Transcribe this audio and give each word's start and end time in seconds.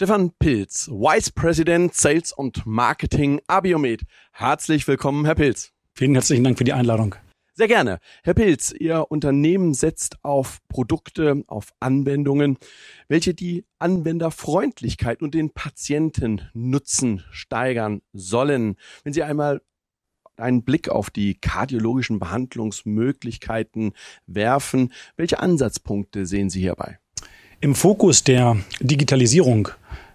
Stefan 0.00 0.30
Pilz, 0.38 0.88
Vice 0.88 1.30
President 1.30 1.94
Sales 1.94 2.32
und 2.32 2.64
Marketing 2.64 3.42
Abiomed. 3.48 4.06
Herzlich 4.32 4.88
willkommen, 4.88 5.26
Herr 5.26 5.34
Pilz. 5.34 5.74
Vielen 5.92 6.14
herzlichen 6.14 6.42
Dank 6.42 6.56
für 6.56 6.64
die 6.64 6.72
Einladung. 6.72 7.16
Sehr 7.52 7.68
gerne. 7.68 7.98
Herr 8.22 8.32
Pilz, 8.32 8.72
Ihr 8.72 9.10
Unternehmen 9.10 9.74
setzt 9.74 10.16
auf 10.24 10.60
Produkte, 10.68 11.44
auf 11.48 11.74
Anwendungen, 11.80 12.56
welche 13.08 13.34
die 13.34 13.66
Anwenderfreundlichkeit 13.78 15.20
und 15.20 15.34
den 15.34 15.50
Patientennutzen 15.50 17.22
steigern 17.30 18.00
sollen. 18.14 18.76
Wenn 19.04 19.12
Sie 19.12 19.22
einmal 19.22 19.60
einen 20.38 20.64
Blick 20.64 20.88
auf 20.88 21.10
die 21.10 21.34
kardiologischen 21.34 22.18
Behandlungsmöglichkeiten 22.20 23.92
werfen, 24.24 24.94
welche 25.18 25.40
Ansatzpunkte 25.40 26.24
sehen 26.24 26.48
Sie 26.48 26.60
hierbei? 26.60 26.98
Im 27.60 27.74
Fokus 27.74 28.24
der 28.24 28.56
Digitalisierung 28.80 29.68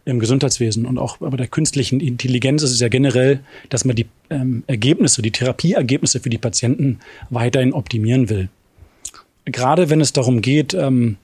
im 0.06 0.20
Gesundheitswesen 0.20 0.86
und 0.86 0.98
auch 1.00 1.18
bei 1.18 1.36
der 1.36 1.48
künstlichen 1.48 2.00
Intelligenz 2.00 2.62
ist 2.62 2.72
es 2.72 2.80
ja 2.80 2.90
generell, 2.90 3.40
dass 3.70 3.86
man 3.86 3.96
die 3.96 4.06
ähm, 4.30 4.64
Ergebnisse, 4.68 5.22
die 5.22 5.32
Therapieergebnisse 5.32 6.20
für 6.20 6.30
die 6.30 6.38
Patienten 6.38 7.00
weiterhin 7.32 7.74
optimieren 7.74 8.30
will. 8.30 8.50
Gerade 9.46 9.90
wenn 9.90 10.02
es 10.02 10.14
darum 10.14 10.42
geht, 10.42 10.74
ähm, 10.76 11.18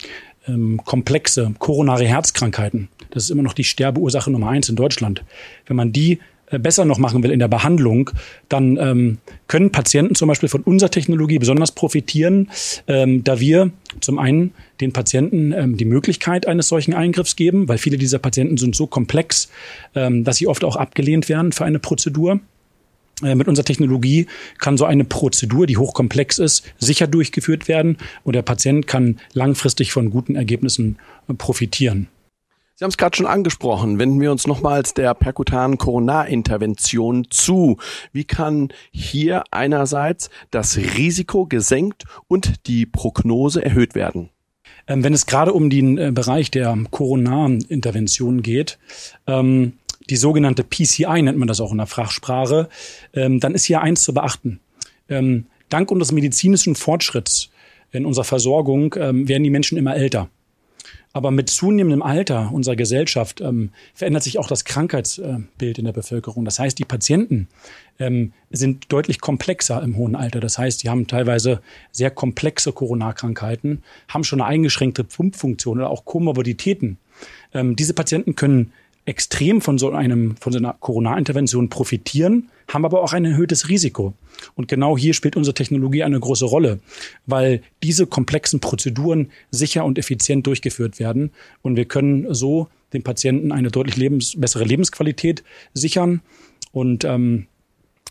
ähm, 0.47 0.81
komplexe 0.83 1.53
koronare 1.59 2.05
Herzkrankheiten, 2.05 2.89
das 3.11 3.25
ist 3.25 3.29
immer 3.29 3.43
noch 3.43 3.53
die 3.53 3.63
Sterbeursache 3.63 4.31
Nummer 4.31 4.49
eins 4.49 4.69
in 4.69 4.75
Deutschland. 4.75 5.23
Wenn 5.67 5.75
man 5.75 5.91
die 5.91 6.19
besser 6.59 6.85
noch 6.85 6.97
machen 6.97 7.23
will 7.23 7.31
in 7.31 7.39
der 7.39 7.47
Behandlung, 7.47 8.11
dann 8.49 8.77
ähm, 8.77 9.17
können 9.47 9.71
Patienten 9.71 10.15
zum 10.15 10.27
Beispiel 10.27 10.49
von 10.49 10.61
unserer 10.61 10.91
Technologie 10.91 11.39
besonders 11.39 11.71
profitieren, 11.71 12.49
ähm, 12.87 13.23
da 13.23 13.39
wir 13.39 13.71
zum 13.99 14.19
einen 14.19 14.53
den 14.79 14.93
Patienten 14.93 15.53
ähm, 15.53 15.77
die 15.77 15.85
Möglichkeit 15.85 16.47
eines 16.47 16.67
solchen 16.67 16.93
Eingriffs 16.93 17.35
geben, 17.35 17.67
weil 17.67 17.77
viele 17.77 17.97
dieser 17.97 18.19
Patienten 18.19 18.57
sind 18.57 18.75
so 18.75 18.87
komplex, 18.87 19.49
ähm, 19.95 20.23
dass 20.23 20.37
sie 20.37 20.47
oft 20.47 20.63
auch 20.63 20.75
abgelehnt 20.75 21.29
werden 21.29 21.51
für 21.51 21.65
eine 21.65 21.79
Prozedur. 21.79 22.39
Äh, 23.23 23.35
mit 23.35 23.47
unserer 23.47 23.65
Technologie 23.65 24.27
kann 24.57 24.77
so 24.77 24.85
eine 24.85 25.03
Prozedur, 25.03 25.67
die 25.67 25.77
hochkomplex 25.77 26.39
ist, 26.39 26.63
sicher 26.79 27.07
durchgeführt 27.07 27.67
werden 27.67 27.97
und 28.23 28.35
der 28.35 28.41
Patient 28.41 28.87
kann 28.87 29.19
langfristig 29.33 29.91
von 29.91 30.09
guten 30.09 30.35
Ergebnissen 30.35 30.97
äh, 31.27 31.33
profitieren. 31.33 32.07
Sie 32.81 32.83
haben 32.83 32.89
es 32.89 32.97
gerade 32.97 33.15
schon 33.15 33.27
angesprochen. 33.27 33.99
Wenden 33.99 34.19
wir 34.19 34.31
uns 34.31 34.47
nochmals 34.47 34.95
der 34.95 35.13
perkutanen 35.13 35.77
Koronarintervention 35.77 37.27
zu. 37.29 37.77
Wie 38.11 38.23
kann 38.23 38.69
hier 38.89 39.43
einerseits 39.51 40.31
das 40.49 40.77
Risiko 40.77 41.45
gesenkt 41.45 42.05
und 42.27 42.65
die 42.65 42.87
Prognose 42.87 43.63
erhöht 43.63 43.93
werden? 43.93 44.31
Ähm, 44.87 45.03
wenn 45.03 45.13
es 45.13 45.27
gerade 45.27 45.53
um 45.53 45.69
den 45.69 45.99
äh, 45.99 46.11
Bereich 46.11 46.49
der 46.49 46.75
Koronarintervention 46.89 48.41
geht, 48.41 48.79
ähm, 49.27 49.73
die 50.09 50.17
sogenannte 50.17 50.63
PCI 50.63 51.21
nennt 51.21 51.37
man 51.37 51.47
das 51.47 51.61
auch 51.61 51.73
in 51.73 51.77
der 51.77 51.85
Fachsprache, 51.85 52.67
ähm, 53.13 53.39
dann 53.39 53.53
ist 53.53 53.65
hier 53.65 53.81
eins 53.81 54.01
zu 54.01 54.11
beachten. 54.11 54.59
Dank 55.07 55.91
unseres 55.91 56.13
medizinischen 56.13 56.73
Fortschritts 56.73 57.51
in 57.91 58.05
unserer 58.07 58.23
Versorgung 58.23 58.95
werden 58.95 59.43
die 59.43 59.49
Menschen 59.49 59.77
immer 59.77 59.93
älter. 59.93 60.29
Aber 61.13 61.31
mit 61.31 61.49
zunehmendem 61.49 62.01
Alter 62.01 62.51
unserer 62.53 62.75
Gesellschaft 62.75 63.41
ähm, 63.41 63.71
verändert 63.93 64.23
sich 64.23 64.39
auch 64.39 64.47
das 64.47 64.63
Krankheitsbild 64.63 65.77
in 65.77 65.85
der 65.85 65.91
Bevölkerung. 65.91 66.45
Das 66.45 66.57
heißt, 66.57 66.79
die 66.79 66.85
Patienten 66.85 67.49
ähm, 67.99 68.31
sind 68.49 68.91
deutlich 68.91 69.19
komplexer 69.19 69.83
im 69.83 69.97
hohen 69.97 70.15
Alter. 70.15 70.39
Das 70.39 70.57
heißt, 70.57 70.83
die 70.83 70.89
haben 70.89 71.07
teilweise 71.07 71.61
sehr 71.91 72.11
komplexe 72.11 72.71
Coronarkrankheiten, 72.71 73.83
haben 74.07 74.23
schon 74.23 74.41
eine 74.41 74.49
eingeschränkte 74.49 75.03
Pumpfunktion 75.03 75.79
oder 75.79 75.89
auch 75.89 76.05
Komorbiditäten. 76.05 76.97
Ähm, 77.53 77.75
diese 77.75 77.93
Patienten 77.93 78.35
können 78.35 78.71
extrem 79.05 79.61
von 79.61 79.77
so 79.77 79.91
einem, 79.91 80.35
von 80.37 80.53
so 80.53 80.59
einer 80.59 80.73
Corona-Intervention 80.79 81.69
profitieren, 81.69 82.49
haben 82.67 82.85
aber 82.85 83.01
auch 83.01 83.13
ein 83.13 83.25
erhöhtes 83.25 83.67
Risiko. 83.67 84.13
Und 84.55 84.67
genau 84.67 84.97
hier 84.97 85.13
spielt 85.13 85.35
unsere 85.35 85.53
Technologie 85.53 86.03
eine 86.03 86.19
große 86.19 86.45
Rolle, 86.45 86.79
weil 87.25 87.61
diese 87.83 88.05
komplexen 88.05 88.59
Prozeduren 88.59 89.31
sicher 89.49 89.85
und 89.85 89.97
effizient 89.97 90.45
durchgeführt 90.47 90.99
werden. 90.99 91.31
Und 91.61 91.75
wir 91.75 91.85
können 91.85 92.33
so 92.33 92.67
den 92.93 93.03
Patienten 93.03 93.51
eine 93.51 93.71
deutlich 93.71 93.97
lebens 93.97 94.39
bessere 94.39 94.63
Lebensqualität 94.63 95.43
sichern 95.73 96.21
und 96.71 97.03
ähm, 97.03 97.47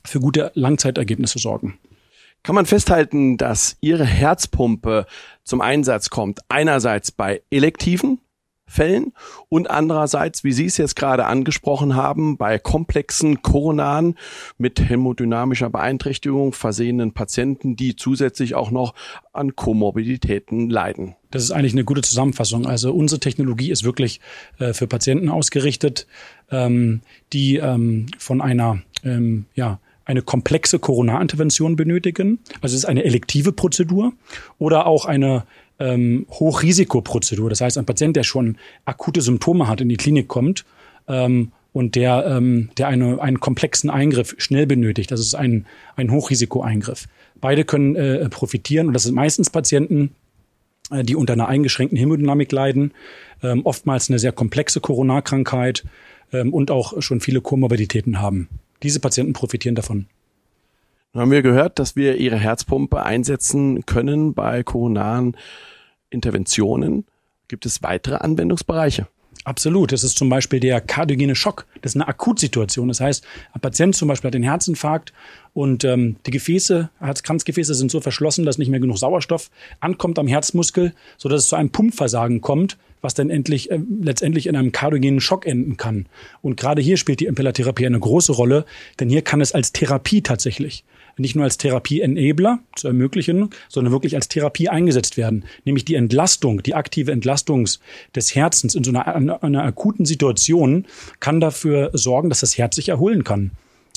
für 0.04 0.20
gute 0.20 0.50
Langzeitergebnisse 0.54 1.38
sorgen. 1.38 1.78
Kann 2.42 2.54
man 2.54 2.66
festhalten, 2.66 3.36
dass 3.36 3.76
Ihre 3.80 4.06
Herzpumpe 4.06 5.06
zum 5.44 5.60
Einsatz 5.60 6.08
kommt, 6.08 6.40
einerseits 6.48 7.12
bei 7.12 7.42
elektiven 7.50 8.18
Fällen 8.70 9.12
und 9.48 9.68
andererseits, 9.68 10.44
wie 10.44 10.52
Sie 10.52 10.66
es 10.66 10.76
jetzt 10.76 10.94
gerade 10.94 11.26
angesprochen 11.26 11.96
haben, 11.96 12.36
bei 12.36 12.58
komplexen 12.58 13.42
koronaren 13.42 14.16
mit 14.58 14.88
hämodynamischer 14.88 15.70
Beeinträchtigung 15.70 16.52
versehenen 16.52 17.12
Patienten, 17.12 17.74
die 17.74 17.96
zusätzlich 17.96 18.54
auch 18.54 18.70
noch 18.70 18.94
an 19.32 19.56
Komorbiditäten 19.56 20.70
leiden. 20.70 21.16
Das 21.30 21.42
ist 21.42 21.50
eigentlich 21.50 21.72
eine 21.72 21.84
gute 21.84 22.02
Zusammenfassung. 22.02 22.66
Also 22.66 22.92
unsere 22.92 23.20
Technologie 23.20 23.70
ist 23.70 23.84
wirklich 23.84 24.20
äh, 24.58 24.72
für 24.72 24.86
Patienten 24.86 25.28
ausgerichtet, 25.28 26.06
ähm, 26.50 27.02
die 27.32 27.56
ähm, 27.56 28.06
von 28.18 28.40
einer 28.40 28.82
ähm, 29.04 29.46
ja, 29.54 29.80
eine 30.10 30.22
komplexe 30.22 30.80
Coronarintervention 30.80 31.76
benötigen. 31.76 32.40
Also 32.60 32.74
es 32.74 32.82
ist 32.82 32.84
eine 32.84 33.04
elektive 33.04 33.52
Prozedur 33.52 34.12
oder 34.58 34.86
auch 34.86 35.04
eine 35.04 35.44
ähm, 35.78 36.26
Hochrisikoprozedur. 36.28 37.48
Das 37.48 37.60
heißt, 37.60 37.78
ein 37.78 37.86
Patient, 37.86 38.16
der 38.16 38.24
schon 38.24 38.56
akute 38.84 39.20
Symptome 39.22 39.68
hat, 39.68 39.80
in 39.80 39.88
die 39.88 39.96
Klinik 39.96 40.26
kommt 40.26 40.64
ähm, 41.06 41.52
und 41.72 41.94
der, 41.94 42.26
ähm, 42.26 42.70
der 42.76 42.88
eine, 42.88 43.20
einen 43.22 43.38
komplexen 43.38 43.88
Eingriff 43.88 44.34
schnell 44.38 44.66
benötigt. 44.66 45.12
Das 45.12 45.20
ist 45.20 45.34
ein, 45.34 45.66
ein 45.94 46.10
Hochrisikoeingriff. 46.10 47.06
Beide 47.40 47.64
können 47.64 47.94
äh, 47.94 48.28
profitieren 48.28 48.88
und 48.88 48.94
das 48.94 49.04
sind 49.04 49.14
meistens 49.14 49.48
Patienten, 49.48 50.10
äh, 50.90 51.04
die 51.04 51.14
unter 51.14 51.34
einer 51.34 51.46
eingeschränkten 51.46 51.96
Hämodynamik 51.96 52.50
leiden, 52.50 52.92
ähm, 53.44 53.64
oftmals 53.64 54.10
eine 54.10 54.18
sehr 54.18 54.32
komplexe 54.32 54.80
Coronarkrankheit 54.80 55.84
ähm, 56.32 56.52
und 56.52 56.72
auch 56.72 57.00
schon 57.00 57.20
viele 57.20 57.40
Komorbiditäten 57.40 58.20
haben. 58.20 58.48
Diese 58.82 59.00
Patienten 59.00 59.32
profitieren 59.32 59.74
davon. 59.74 60.06
Nun 61.12 61.22
haben 61.22 61.30
wir 61.30 61.42
gehört, 61.42 61.78
dass 61.78 61.96
wir 61.96 62.16
ihre 62.16 62.36
Herzpumpe 62.36 63.02
einsetzen 63.02 63.84
können 63.84 64.34
bei 64.34 64.62
koronaren 64.62 65.36
Interventionen. 66.08 67.04
Gibt 67.48 67.66
es 67.66 67.82
weitere 67.82 68.16
Anwendungsbereiche? 68.16 69.08
Absolut. 69.44 69.90
Das 69.92 70.04
ist 70.04 70.18
zum 70.18 70.28
Beispiel 70.28 70.60
der 70.60 70.80
kardiogene 70.80 71.34
Schock. 71.34 71.66
Das 71.80 71.92
ist 71.92 71.96
eine 71.96 72.08
Akutsituation. 72.08 72.88
Das 72.88 73.00
heißt, 73.00 73.24
ein 73.52 73.60
Patient 73.60 73.96
zum 73.96 74.08
Beispiel 74.08 74.28
hat 74.28 74.34
den 74.34 74.42
Herzinfarkt 74.42 75.14
und 75.54 75.82
ähm, 75.84 76.16
die 76.26 76.30
Gefäße, 76.30 76.90
Herzkranzgefäße 77.00 77.74
sind 77.74 77.90
so 77.90 78.00
verschlossen, 78.00 78.44
dass 78.44 78.58
nicht 78.58 78.68
mehr 78.68 78.80
genug 78.80 78.98
Sauerstoff 78.98 79.50
ankommt 79.80 80.18
am 80.18 80.26
Herzmuskel, 80.26 80.92
sodass 81.16 81.42
es 81.42 81.48
zu 81.48 81.56
einem 81.56 81.70
Pumpversagen 81.70 82.42
kommt, 82.42 82.76
was 83.00 83.14
dann 83.14 83.30
endlich 83.30 83.70
äh, 83.70 83.80
letztendlich 84.00 84.46
in 84.46 84.56
einem 84.56 84.72
kardiogenen 84.72 85.20
Schock 85.20 85.46
enden 85.46 85.78
kann. 85.78 86.06
Und 86.42 86.58
gerade 86.58 86.82
hier 86.82 86.98
spielt 86.98 87.20
die 87.20 87.26
Impellertherapie 87.26 87.86
eine 87.86 87.98
große 87.98 88.32
Rolle, 88.32 88.66
denn 89.00 89.08
hier 89.08 89.22
kann 89.22 89.40
es 89.40 89.52
als 89.52 89.72
Therapie 89.72 90.22
tatsächlich 90.22 90.84
nicht 91.20 91.36
nur 91.36 91.44
als 91.44 91.58
Therapie-Enabler 91.58 92.60
zu 92.76 92.88
ermöglichen, 92.88 93.50
sondern 93.68 93.92
wirklich 93.92 94.14
als 94.14 94.28
Therapie 94.28 94.68
eingesetzt 94.68 95.16
werden. 95.16 95.44
Nämlich 95.64 95.84
die 95.84 95.94
Entlastung, 95.94 96.62
die 96.62 96.74
aktive 96.74 97.12
Entlastung 97.12 97.68
des 98.14 98.34
Herzens 98.34 98.74
in 98.74 98.84
so 98.84 98.90
einer, 98.90 99.06
einer, 99.06 99.42
einer 99.42 99.64
akuten 99.64 100.04
Situation 100.04 100.86
kann 101.20 101.40
dafür 101.40 101.90
sorgen, 101.92 102.28
dass 102.28 102.40
das 102.40 102.58
Herz 102.58 102.76
sich 102.76 102.88
erholen 102.88 103.24
kann. 103.24 103.52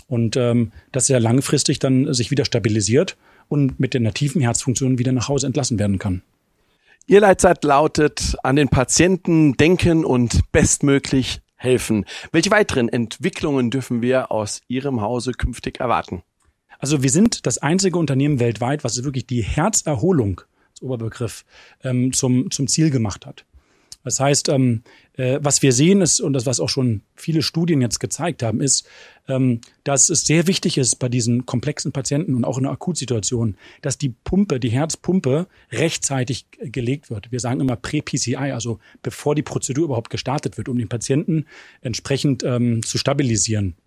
Und 0.08 0.36
ähm, 0.36 0.72
dass 0.92 1.10
er 1.10 1.20
langfristig 1.20 1.80
dann 1.80 2.14
sich 2.14 2.30
wieder 2.30 2.46
stabilisiert 2.46 3.18
und 3.48 3.80
mit 3.80 3.94
der 3.94 4.02
nativen 4.02 4.42
Herzfunktion 4.42 5.00
wieder 5.00 5.12
nach 5.12 5.28
Hause 5.28 5.48
entlassen 5.48 5.80
werden 5.80 5.98
kann. 5.98 6.22
Ihr 7.06 7.20
Leitzeit 7.20 7.64
lautet 7.64 8.36
an 8.44 8.56
den 8.56 8.70
Patienten 8.70 9.58
denken 9.58 10.06
und 10.06 10.52
bestmöglich 10.52 11.42
helfen. 11.56 12.06
Welche 12.32 12.52
weiteren 12.52 12.90
Entwicklungen 12.90 13.72
dürfen 13.72 14.02
wir 14.02 14.32
aus 14.32 14.62
Ihrem 14.68 15.02
Hause 15.02 15.34
künftig 15.34 15.80
erwarten? 15.80 16.24
Also 16.84 17.02
wir 17.02 17.12
sind 17.12 17.46
das 17.46 17.60
einzige 17.60 17.98
Unternehmen 17.98 18.42
weltweit, 18.42 18.84
was 18.84 19.02
wirklich 19.06 19.26
die 19.26 19.42
Herzerholung 19.42 20.42
als 20.72 20.82
Oberbegriff 20.82 21.46
ähm, 21.82 22.12
zum, 22.12 22.52
zum 22.52 22.68
Ziel 22.68 22.90
gemacht 22.90 23.26
hat. 23.26 23.46
Das 24.04 24.20
heißt, 24.20 24.50
ähm, 24.50 24.84
äh, 25.14 25.40
was 25.42 25.62
wir 25.62 25.72
sehen 25.72 26.02
ist, 26.02 26.20
und 26.20 26.34
das, 26.34 26.46
was 26.46 26.60
auch 26.60 26.68
schon 26.68 27.04
viele 27.16 27.42
Studien 27.42 27.80
jetzt 27.80 28.02
gezeigt 28.02 28.44
haben, 28.44 28.60
ist, 28.60 28.86
ähm, 29.30 29.62
dass 29.86 30.10
es 30.10 30.26
sehr 30.26 30.46
wichtig 30.46 30.78
ist 30.78 30.98
bei 30.98 31.08
diesen 31.08 31.46
komplexen 31.46 31.94
Patienten 31.94 32.36
und 32.36 32.44
auch 32.44 32.58
in 32.58 32.66
einer 32.66 32.74
Akutsituation, 32.74 33.56
dass 33.82 33.98
die 33.98 34.10
Pumpe, 34.10 34.60
die 34.60 34.72
Herzpumpe 34.72 35.48
rechtzeitig 35.72 36.48
gelegt 36.60 37.10
wird. 37.10 37.32
Wir 37.32 37.40
sagen 37.40 37.62
immer 37.62 37.78
Prä-PCI, 37.78 38.52
also 38.52 38.80
bevor 39.02 39.36
die 39.36 39.42
Prozedur 39.42 39.86
überhaupt 39.86 40.10
gestartet 40.10 40.58
wird, 40.58 40.68
um 40.68 40.78
den 40.78 40.90
Patienten 40.90 41.46
entsprechend 41.80 42.44
ähm, 42.44 42.84
zu 42.84 42.98
stabilisieren. 42.98 43.78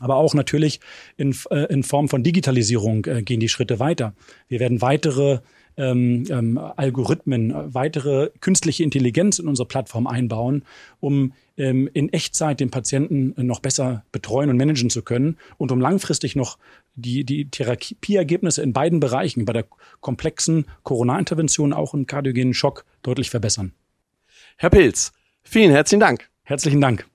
Aber 0.00 0.16
auch 0.16 0.34
natürlich 0.34 0.80
in, 1.16 1.34
äh, 1.50 1.72
in 1.72 1.82
Form 1.82 2.08
von 2.08 2.22
Digitalisierung 2.22 3.04
äh, 3.06 3.22
gehen 3.22 3.40
die 3.40 3.48
Schritte 3.48 3.78
weiter. 3.80 4.14
Wir 4.48 4.60
werden 4.60 4.80
weitere 4.80 5.40
ähm, 5.78 6.24
ähm, 6.28 6.58
Algorithmen, 6.58 7.54
weitere 7.72 8.30
künstliche 8.40 8.82
Intelligenz 8.82 9.38
in 9.38 9.46
unsere 9.46 9.66
Plattform 9.66 10.06
einbauen, 10.06 10.64
um 11.00 11.32
ähm, 11.56 11.88
in 11.94 12.12
Echtzeit 12.12 12.60
den 12.60 12.70
Patienten 12.70 13.34
noch 13.46 13.60
besser 13.60 14.04
betreuen 14.10 14.50
und 14.50 14.56
managen 14.56 14.90
zu 14.90 15.02
können 15.02 15.38
und 15.56 15.70
um 15.70 15.80
langfristig 15.80 16.34
noch 16.34 16.58
die, 16.96 17.24
die 17.24 17.48
Therapieergebnisse 17.48 18.60
in 18.62 18.72
beiden 18.72 18.98
Bereichen, 18.98 19.44
bei 19.44 19.52
der 19.52 19.66
komplexen 20.00 20.66
Corona-Intervention 20.82 21.72
auch 21.72 21.94
im 21.94 22.06
kardiogenen 22.06 22.54
Schock, 22.54 22.84
deutlich 23.02 23.30
verbessern. 23.30 23.72
Herr 24.56 24.70
Pilz, 24.70 25.12
vielen 25.44 25.70
herzlichen 25.70 26.00
Dank. 26.00 26.28
Herzlichen 26.42 26.80
Dank. 26.80 27.06